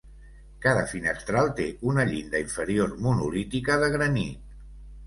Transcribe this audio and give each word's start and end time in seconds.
Cada 0.65 0.85
finestral 0.93 1.51
té 1.61 1.67
una 1.91 2.07
llinda 2.09 2.43
inferior 2.49 2.99
monolítica 3.07 3.79
de 3.87 3.93
granit. 3.99 4.55